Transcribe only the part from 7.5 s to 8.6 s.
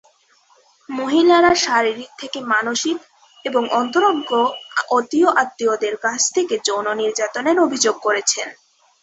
অভিযোগ করেছেন।